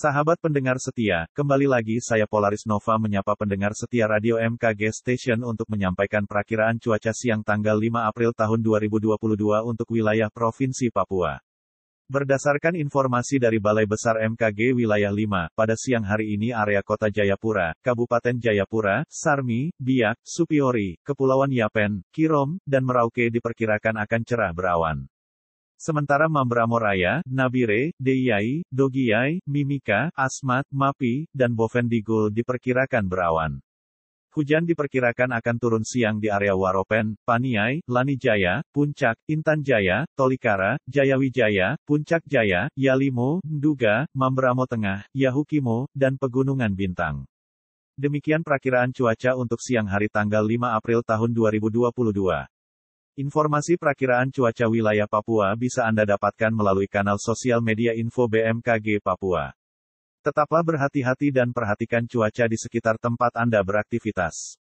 Sahabat 0.00 0.40
pendengar 0.40 0.80
setia, 0.80 1.28
kembali 1.36 1.68
lagi 1.68 2.00
saya 2.00 2.24
Polaris 2.24 2.64
Nova 2.64 2.96
menyapa 2.96 3.36
pendengar 3.36 3.76
setia 3.76 4.08
Radio 4.08 4.40
MKG 4.40 4.96
Station 4.96 5.44
untuk 5.44 5.68
menyampaikan 5.68 6.24
perakiraan 6.24 6.80
cuaca 6.80 7.12
siang 7.12 7.44
tanggal 7.44 7.76
5 7.76 8.08
April 8.08 8.32
tahun 8.32 8.64
2022 8.64 9.60
untuk 9.60 9.84
wilayah 9.92 10.32
Provinsi 10.32 10.88
Papua. 10.88 11.36
Berdasarkan 12.08 12.80
informasi 12.80 13.36
dari 13.36 13.60
Balai 13.60 13.84
Besar 13.84 14.24
MKG 14.24 14.72
Wilayah 14.72 15.12
5, 15.12 15.52
pada 15.52 15.76
siang 15.76 16.08
hari 16.08 16.32
ini 16.32 16.48
area 16.48 16.80
Kota 16.80 17.12
Jayapura, 17.12 17.76
Kabupaten 17.84 18.40
Jayapura, 18.40 19.04
Sarmi, 19.04 19.68
Biak, 19.76 20.16
Supiori, 20.24 20.96
Kepulauan 21.04 21.52
Yapen, 21.52 22.00
Kirom, 22.08 22.56
dan 22.64 22.88
Merauke 22.88 23.28
diperkirakan 23.28 24.00
akan 24.00 24.20
cerah 24.24 24.56
berawan. 24.56 25.04
Sementara 25.80 26.28
Mambramo 26.28 26.76
Raya, 26.76 27.24
Nabire, 27.24 27.96
Deyai, 27.96 28.60
Dogiyai, 28.68 29.40
Mimika, 29.48 30.12
Asmat, 30.12 30.68
Mapi, 30.68 31.24
dan 31.32 31.56
Bovendigul 31.56 32.28
diperkirakan 32.28 33.08
berawan. 33.08 33.64
Hujan 34.36 34.68
diperkirakan 34.68 35.32
akan 35.40 35.56
turun 35.56 35.80
siang 35.80 36.20
di 36.20 36.28
area 36.28 36.52
Waropen, 36.52 37.16
Paniai, 37.24 37.80
Lanijaya, 37.88 38.60
Puncak, 38.76 39.16
Intan 39.24 39.64
Jaya, 39.64 40.04
Tolikara, 40.12 40.76
Jayawijaya, 40.84 41.80
Puncak 41.88 42.28
Jaya, 42.28 42.68
Yalimo, 42.76 43.40
Nduga, 43.40 44.04
Mambramo 44.12 44.68
Tengah, 44.68 45.08
Yahukimo, 45.16 45.88
dan 45.96 46.20
Pegunungan 46.20 46.76
Bintang. 46.76 47.24
Demikian 47.96 48.44
perakiraan 48.44 48.92
cuaca 48.92 49.32
untuk 49.32 49.64
siang 49.64 49.88
hari 49.88 50.12
tanggal 50.12 50.44
5 50.44 50.76
April 50.76 51.00
tahun 51.00 51.32
2022. 51.32 52.59
Informasi 53.18 53.74
perakiraan 53.74 54.30
cuaca 54.30 54.70
wilayah 54.70 55.10
Papua 55.10 55.50
bisa 55.58 55.82
Anda 55.82 56.06
dapatkan 56.06 56.54
melalui 56.54 56.86
kanal 56.86 57.18
sosial 57.18 57.58
media 57.58 57.90
info 57.90 58.30
BMKG 58.30 59.02
Papua. 59.02 59.50
Tetaplah 60.22 60.62
berhati-hati 60.62 61.34
dan 61.34 61.50
perhatikan 61.50 62.06
cuaca 62.06 62.46
di 62.46 62.54
sekitar 62.54 63.02
tempat 63.02 63.34
Anda 63.34 63.58
beraktivitas. 63.66 64.54